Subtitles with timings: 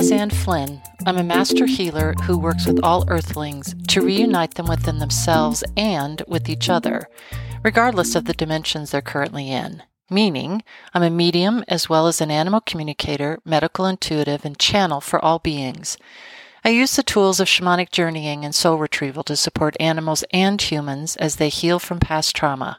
[0.00, 0.80] is Anne Flynn.
[1.04, 6.22] I'm a master healer who works with all earthlings to reunite them within themselves and
[6.26, 7.06] with each other,
[7.62, 9.82] regardless of the dimensions they're currently in.
[10.08, 10.62] Meaning,
[10.94, 15.38] I'm a medium as well as an animal communicator, medical intuitive, and channel for all
[15.38, 15.98] beings.
[16.64, 21.16] I use the tools of shamanic journeying and soul retrieval to support animals and humans
[21.16, 22.78] as they heal from past trauma.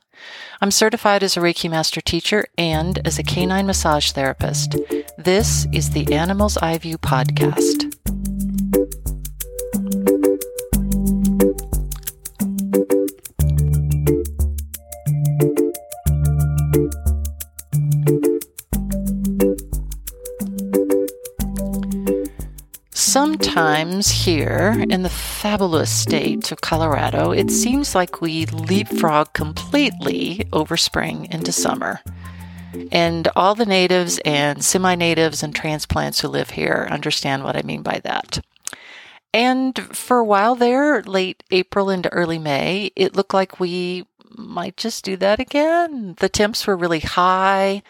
[0.60, 4.76] I'm certified as a Reiki Master Teacher and as a canine massage therapist.
[5.24, 7.94] This is the Animals Eye View podcast.
[22.90, 30.78] Sometimes here in the fabulous state of Colorado, it seems like we leapfrog completely over
[30.78, 32.00] spring into summer.
[32.92, 37.62] And all the natives and semi natives and transplants who live here understand what I
[37.62, 38.40] mean by that.
[39.34, 44.06] And for a while there, late April into early May, it looked like we
[44.38, 46.16] might just do that again.
[46.20, 47.84] The temps were really high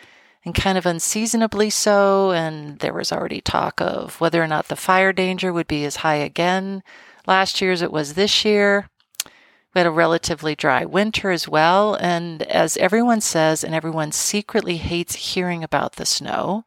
[0.43, 2.31] and kind of unseasonably so.
[2.31, 5.97] And there was already talk of whether or not the fire danger would be as
[5.97, 6.83] high again
[7.27, 8.89] last year as it was this year.
[9.73, 11.95] We had a relatively dry winter as well.
[11.95, 16.65] And as everyone says, and everyone secretly hates hearing about the snow,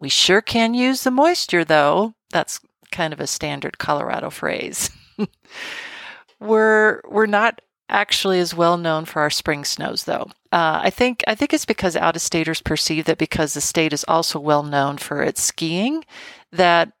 [0.00, 2.14] we sure can use the moisture though.
[2.30, 2.60] That's
[2.92, 4.90] kind of a standard Colorado phrase.
[6.40, 10.28] we're, we're not actually is well known for our spring snows, though.
[10.52, 13.92] Uh, I think I think it's because out of staters perceive that because the state
[13.92, 16.04] is also well known for its skiing,
[16.52, 16.92] that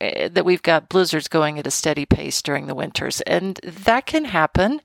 [0.00, 4.06] eh, that we've got blizzards going at a steady pace during the winters, and that
[4.06, 4.80] can happen,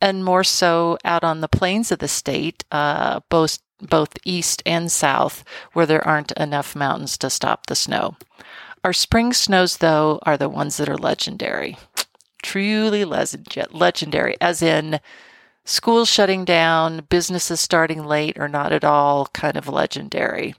[0.00, 4.90] and more so out on the plains of the state, uh, both both east and
[4.90, 8.16] south, where there aren't enough mountains to stop the snow.
[8.82, 11.76] Our spring snows, though, are the ones that are legendary
[12.44, 15.00] truly legendary, as in
[15.64, 20.54] schools shutting down, businesses starting late or not at all, kind of legendary.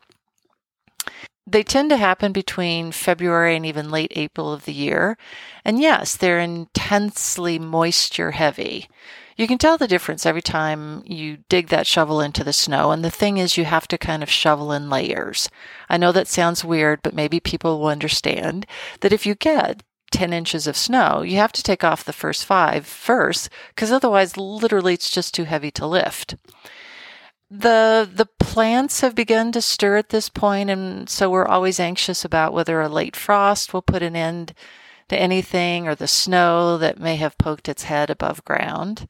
[1.48, 5.16] They tend to happen between February and even late April of the year.
[5.64, 8.90] And yes, they're intensely moisture heavy.
[9.38, 12.92] You can tell the difference every time you dig that shovel into the snow.
[12.92, 15.50] And the thing is, you have to kind of shovel in layers.
[15.90, 18.66] I know that sounds weird, but maybe people will understand
[19.02, 22.46] that if you get 10 inches of snow, you have to take off the first
[22.46, 26.36] five first, because otherwise, literally, it's just too heavy to lift.
[27.52, 32.26] The, the plants have begun to stir at this point, and so we're always anxious
[32.26, 34.54] about whether a late frost will put an end
[35.10, 39.08] to anything or the snow that may have poked its head above ground.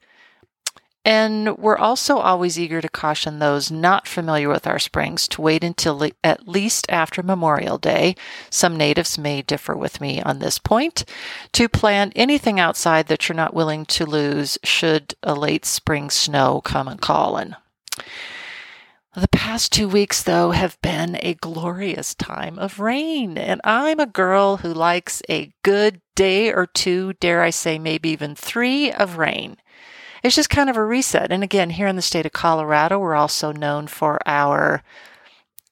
[1.06, 5.62] And we're also always eager to caution those not familiar with our springs to wait
[5.62, 8.16] until le- at least after Memorial Day.
[8.50, 11.04] Some natives may differ with me on this point.
[11.52, 16.60] To plant anything outside that you're not willing to lose should a late spring snow
[16.60, 17.54] come and callin'.
[19.14, 24.06] The past two weeks, though, have been a glorious time of rain, and I'm a
[24.06, 29.16] girl who likes a good day or two, dare I say, maybe even three of
[29.16, 29.56] rain
[30.26, 31.30] it's just kind of a reset.
[31.30, 34.82] And again, here in the state of Colorado, we're also known for our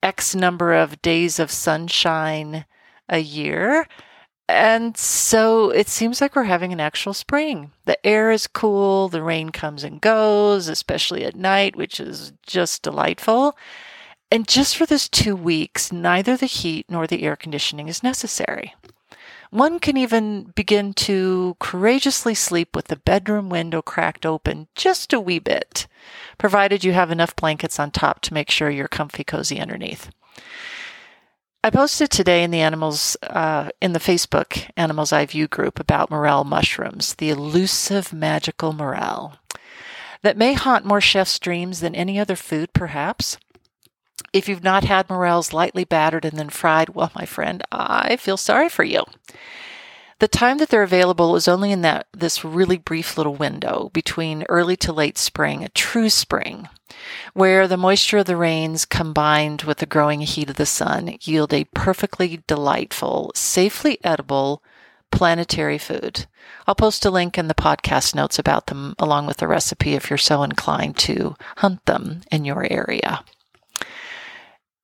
[0.02, 2.64] X number of days of sunshine
[3.08, 3.88] a year.
[4.48, 7.72] And so it seems like we're having an actual spring.
[7.86, 12.82] The air is cool, the rain comes and goes, especially at night, which is just
[12.82, 13.56] delightful.
[14.30, 18.74] And just for this two weeks, neither the heat nor the air conditioning is necessary.
[19.50, 25.20] One can even begin to courageously sleep with the bedroom window cracked open just a
[25.20, 25.86] wee bit,
[26.38, 30.10] provided you have enough blankets on top to make sure you're comfy cozy underneath.
[31.64, 36.10] I posted today in the animals uh, in the Facebook Animals Eye View group about
[36.10, 39.38] morel mushrooms, the elusive magical morel
[40.20, 43.38] that may haunt more chefs' dreams than any other food, perhaps.
[44.34, 48.36] If you've not had morels lightly battered and then fried, well, my friend, I feel
[48.36, 49.04] sorry for you.
[50.20, 54.44] The time that they're available is only in that this really brief little window between
[54.48, 56.68] early to late spring, a true spring,
[57.32, 61.52] where the moisture of the rains combined with the growing heat of the sun yield
[61.52, 64.62] a perfectly delightful, safely edible
[65.10, 66.26] planetary food.
[66.66, 70.10] I'll post a link in the podcast notes about them along with the recipe if
[70.10, 73.24] you're so inclined to hunt them in your area.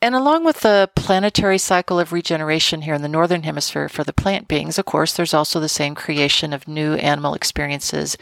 [0.02, 4.14] And along with the planetary cycle of regeneration here in the Northern Hemisphere for the
[4.14, 8.16] plant beings, of course, there's also the same creation of new animal experiences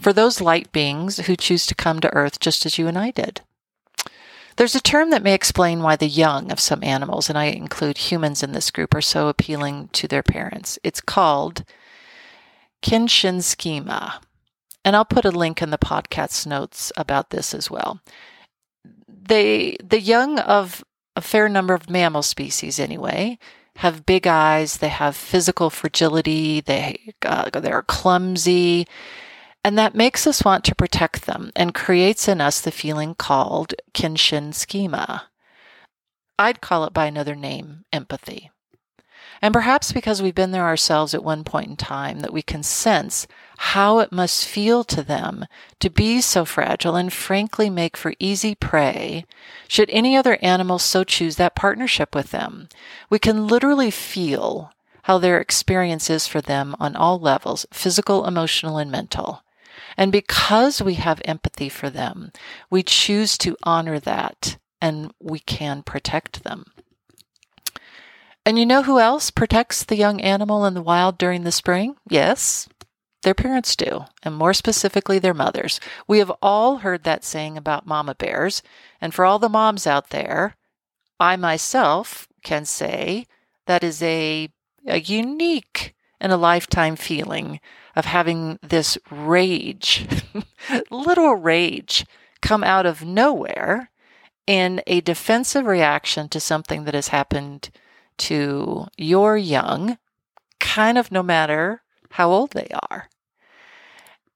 [0.00, 3.12] for those light beings who choose to come to Earth just as you and I
[3.12, 3.42] did.
[4.56, 7.98] There's a term that may explain why the young of some animals, and I include
[7.98, 10.78] humans in this group, are so appealing to their parents.
[10.82, 11.62] It's called
[12.82, 14.14] Kindchenschema.
[14.84, 18.00] And I'll put a link in the podcast notes about this as well.
[19.08, 20.84] They, the young of
[21.16, 23.38] a fair number of mammal species, anyway,
[23.76, 24.76] have big eyes.
[24.76, 26.60] They have physical fragility.
[26.60, 28.86] They uh, they're clumsy,
[29.64, 33.74] and that makes us want to protect them and creates in us the feeling called
[33.94, 35.22] Kindchenschema.
[36.38, 38.50] I'd call it by another name, empathy.
[39.42, 42.62] And perhaps because we've been there ourselves at one point in time, that we can
[42.62, 43.26] sense
[43.58, 45.46] how it must feel to them
[45.80, 49.24] to be so fragile and frankly make for easy prey
[49.68, 52.68] should any other animal so choose that partnership with them.
[53.10, 54.72] We can literally feel
[55.04, 59.42] how their experience is for them on all levels physical, emotional, and mental.
[59.96, 62.32] And because we have empathy for them,
[62.70, 66.66] we choose to honor that and we can protect them.
[68.46, 71.96] And you know who else protects the young animal in the wild during the spring?
[72.08, 72.68] Yes,
[73.24, 75.80] their parents do, and more specifically, their mothers.
[76.06, 78.62] We have all heard that saying about mama bears.
[79.00, 80.54] And for all the moms out there,
[81.18, 83.26] I myself can say
[83.66, 84.48] that is a,
[84.86, 87.58] a unique and a lifetime feeling
[87.96, 90.06] of having this rage,
[90.92, 92.06] little rage,
[92.42, 93.90] come out of nowhere
[94.46, 97.70] in a defensive reaction to something that has happened
[98.18, 99.98] to your young,
[100.60, 103.08] kind of no matter how old they are.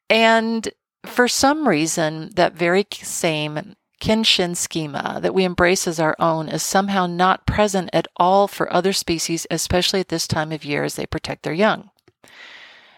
[0.09, 0.69] And
[1.05, 7.07] for some reason, that very same Kindchenschema that we embrace as our own is somehow
[7.07, 11.07] not present at all for other species, especially at this time of year as they
[11.07, 11.91] protect their young.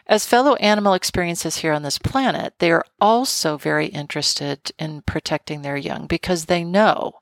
[0.07, 5.63] As fellow animal experiences here on this planet, they are also very interested in protecting
[5.63, 7.13] their young because they know,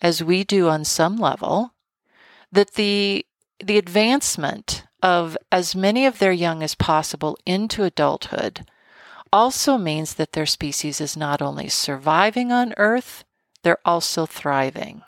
[0.00, 1.72] as we do on some level,
[2.52, 3.26] that the
[3.58, 8.66] the advancement of as many of their young as possible into adulthood
[9.32, 13.24] also means that their species is not only surviving on Earth,
[13.62, 15.02] they're also thriving.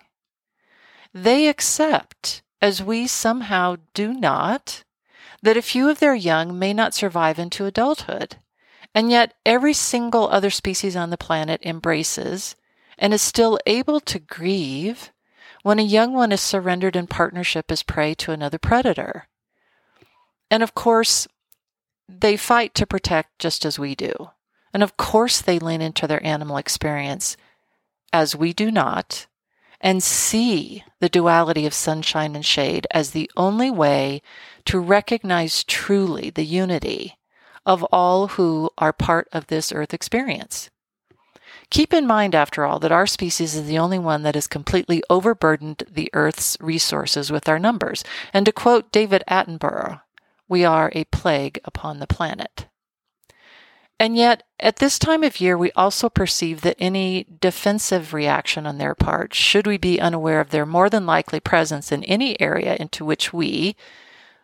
[1.15, 4.83] They accept, as we somehow do not,
[5.43, 8.37] that a few of their young may not survive into adulthood,
[8.95, 12.57] and yet every single other species on the planet embraces
[12.99, 15.13] and is still able to grieve
[15.63, 19.29] when a young one is surrendered in partnership as prey to another predator.
[20.51, 21.29] And of course,
[22.09, 24.31] they fight to protect just as we do.
[24.73, 27.37] And of course, they lean into their animal experience
[28.13, 29.27] as we do not
[29.81, 34.23] and see the duality of sunshine and shade as the only way
[34.65, 37.17] to recognize truly the unity
[37.65, 40.71] of all who are part of this earth experience.
[41.71, 45.03] Keep in mind, after all, that our species is the only one that has completely
[45.11, 48.05] overburdened the Earth's resources with our numbers.
[48.33, 50.01] And to quote David Attenborough,
[50.49, 52.67] we are a plague upon the planet.
[54.01, 58.79] And yet, at this time of year, we also perceive that any defensive reaction on
[58.79, 62.77] their part, should we be unaware of their more than likely presence in any area
[62.79, 63.77] into which we,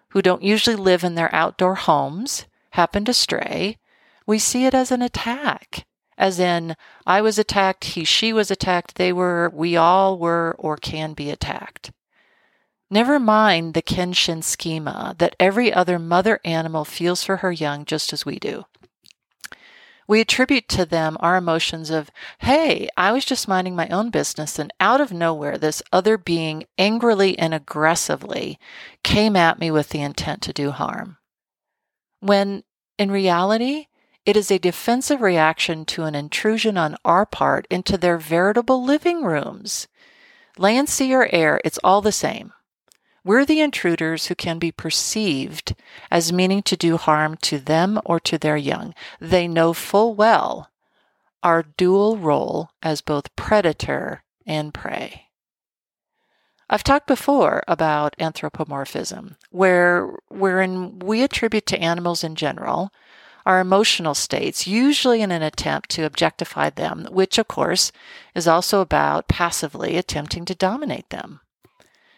[0.09, 3.79] who don't usually live in their outdoor homes, happen to stray,
[4.27, 8.95] we see it as an attack as in I was attacked, he, she was attacked,
[8.97, 11.91] they were, we all were or can be attacked.
[12.91, 18.25] Never mind the Kindchenschema that every other mother animal feels for her young just as
[18.25, 18.65] we do.
[20.07, 24.59] We attribute to them our emotions of, hey, I was just minding my own business,
[24.59, 28.59] and out of nowhere, this other being angrily and aggressively
[29.03, 31.17] came at me with the intent to do harm.
[32.21, 32.65] When
[32.99, 33.87] in reality,
[34.27, 39.23] it is a defensive reaction to an intrusion on our part into their veritable living
[39.23, 39.87] rooms.
[40.57, 42.53] Land, sea, or air, it's all the same.
[43.25, 45.75] We're the intruders who can be perceived
[46.11, 48.95] as meaning to do harm to them or to their young.
[49.21, 50.71] They know full well
[51.43, 55.29] our dual role as both predator and prey.
[56.71, 62.91] I've talked before about anthropomorphism, where wherein we attribute to animals in general
[63.47, 67.93] our emotional states, usually in an attempt to objectify them, which, of course,
[68.35, 71.41] is also about passively attempting to dominate them.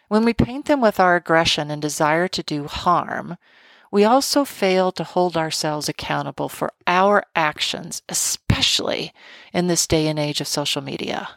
[0.07, 3.37] When we paint them with our aggression and desire to do harm,
[3.91, 9.13] we also fail to hold ourselves accountable for our actions, especially
[9.53, 11.29] in this day and age of social media.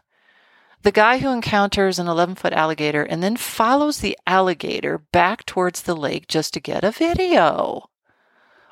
[0.82, 5.82] The guy who encounters an 11 foot alligator and then follows the alligator back towards
[5.82, 7.90] the lake just to get a video.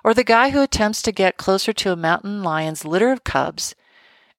[0.09, 3.75] Or the guy who attempts to get closer to a mountain lion's litter of cubs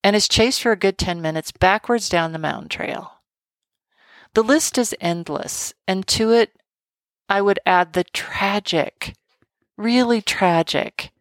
[0.04, 3.20] and is chased for a good 10 minutes backwards down the mountain trail.
[4.34, 6.54] The list is endless, and to it,
[7.30, 9.14] I would add the tragic,
[9.78, 11.12] really tragic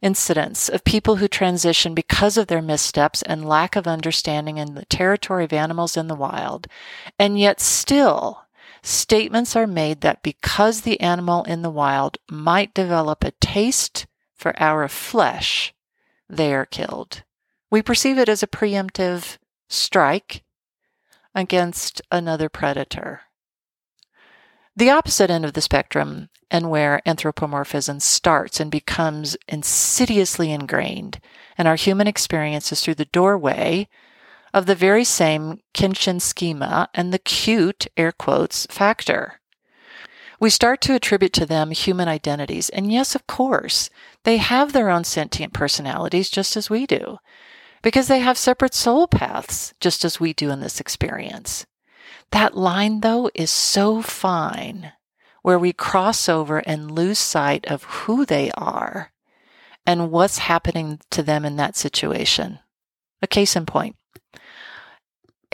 [0.00, 4.84] incidents of people who transition because of their missteps and lack of understanding in the
[4.84, 6.68] territory of animals in the wild,
[7.18, 8.44] and yet still
[8.86, 14.54] statements are made that because the animal in the wild might develop a taste for
[14.60, 15.74] our flesh,
[16.28, 17.22] they are killed.
[17.70, 19.38] We perceive it as a preemptive
[19.68, 20.44] strike
[21.34, 23.22] against another predator.
[24.76, 31.20] The opposite end of the spectrum, and where anthropomorphism starts and becomes insidiously ingrained
[31.56, 33.88] in our human experiences through the doorway
[34.54, 39.40] of the very same Kindchenschema and the cute, air quotes, factor.
[40.38, 42.68] We start to attribute to them human identities.
[42.68, 43.90] And yes, of course,
[44.22, 47.18] they have their own sentient personalities just as we do,
[47.82, 51.66] because they have separate soul paths just as we do in this experience.
[52.30, 54.92] That line, though, is so fine
[55.42, 59.12] where we cross over and lose sight of who they are
[59.84, 62.60] and what's happening to them in that situation.
[63.20, 63.96] A case in point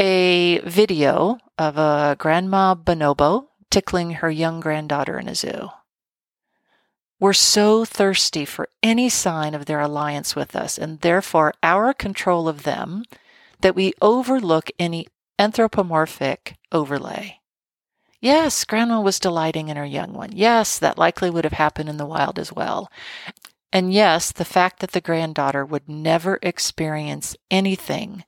[0.01, 5.69] a video of a grandma bonobo tickling her young granddaughter in a zoo.
[7.21, 12.49] We're so thirsty for any sign of their alliance with us and therefore our control
[12.49, 13.05] of them
[13.61, 15.07] that we overlook any
[15.39, 17.41] anthropomorphic overlay.
[18.23, 20.33] Yes, Grandma was delighting in her young one.
[20.33, 22.91] Yes, that likely would have happened in the wild as well.
[23.71, 28.25] And yes, the fact that the granddaughter would never experience anything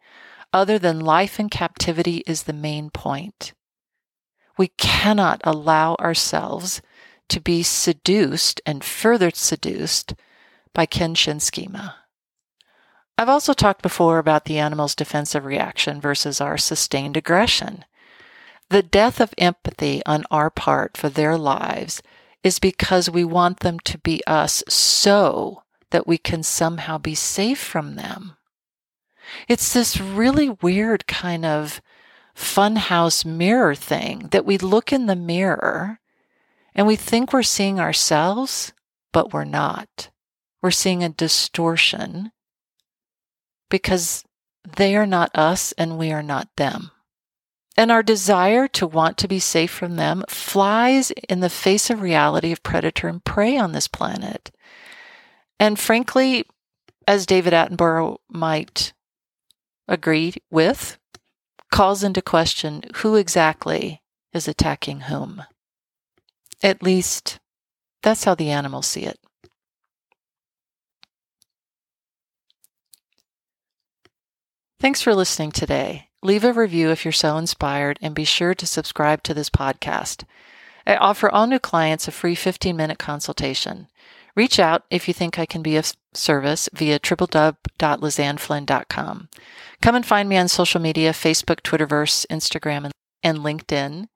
[0.53, 3.53] other than life in captivity is the main point.
[4.59, 6.83] We cannot allow ourselves
[7.29, 10.15] to be seduced and further seduced
[10.75, 11.95] by Kindchenschema.
[13.17, 17.85] I've also talked before about the animal's defensive reaction versus our sustained aggression.
[18.69, 22.03] The death of empathy on our part for their lives
[22.43, 27.61] is because we want them to be us so that we can somehow be safe
[27.61, 28.37] from them.
[29.49, 31.81] It's this really weird kind of
[32.37, 36.01] funhouse mirror thing that we look in the mirror
[36.75, 38.73] and we think we're seeing ourselves,
[39.13, 40.11] but we're not.
[40.63, 42.33] We're seeing a distortion
[43.69, 44.25] because
[44.77, 46.91] they are not us and we are not them.
[47.77, 52.03] And our desire to want to be safe from them flies in the face of
[52.03, 54.51] reality of predator and prey on this planet.
[55.59, 56.45] And frankly,
[57.09, 58.93] as David Attenborough might
[59.89, 60.99] agree with,
[61.71, 65.45] calls into question who exactly is attacking whom.
[66.63, 67.41] At least,
[68.03, 69.19] that's how the animals see it.
[74.81, 76.09] Thanks for listening today.
[76.23, 80.25] Leave a review if you're so inspired and be sure to subscribe to this podcast.
[80.85, 83.87] I offer all new clients a free 15 minute consultation.
[84.35, 89.29] Reach out if you think I can be of service via www.lizanneflynn.com.
[89.83, 92.91] Come and find me on social media Facebook, Twitterverse, Instagram,
[93.23, 94.09] and LinkedIn.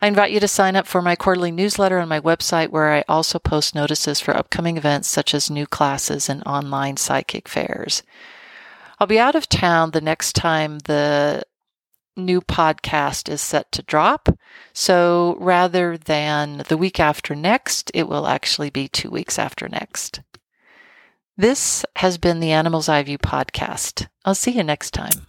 [0.00, 3.04] I invite you to sign up for my quarterly newsletter on my website, where I
[3.08, 8.02] also post notices for upcoming events such as new classes and online psychic fairs.
[8.98, 11.42] I'll be out of town the next time the
[12.16, 14.28] new podcast is set to drop.
[14.72, 20.20] So rather than the week after next, it will actually be two weeks after next.
[21.36, 24.08] This has been the Animal's Eye View podcast.
[24.24, 25.26] I'll see you next time.